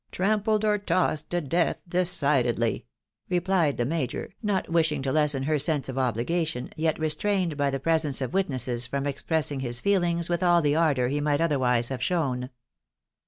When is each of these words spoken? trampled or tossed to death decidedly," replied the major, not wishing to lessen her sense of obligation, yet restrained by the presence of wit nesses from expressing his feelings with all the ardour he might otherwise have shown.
trampled 0.11 0.65
or 0.65 0.79
tossed 0.79 1.29
to 1.29 1.39
death 1.39 1.79
decidedly," 1.87 2.87
replied 3.29 3.77
the 3.77 3.85
major, 3.85 4.31
not 4.41 4.67
wishing 4.67 5.03
to 5.03 5.11
lessen 5.11 5.43
her 5.43 5.59
sense 5.59 5.87
of 5.87 5.95
obligation, 5.99 6.71
yet 6.75 6.97
restrained 6.97 7.55
by 7.55 7.69
the 7.69 7.79
presence 7.79 8.19
of 8.19 8.33
wit 8.33 8.49
nesses 8.49 8.87
from 8.87 9.05
expressing 9.05 9.59
his 9.59 9.79
feelings 9.79 10.27
with 10.27 10.41
all 10.41 10.59
the 10.59 10.75
ardour 10.75 11.07
he 11.07 11.21
might 11.21 11.39
otherwise 11.39 11.89
have 11.89 12.01
shown. 12.01 12.49